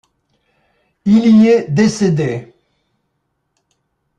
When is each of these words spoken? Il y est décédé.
Il 1.05 1.27
y 1.43 1.47
est 1.49 1.69
décédé. 1.69 2.51